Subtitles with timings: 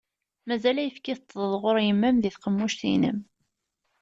[0.47, 3.19] Mazal ayefki teṭṭḍeḍ ɣur yemma-m di tqemmuct-inem.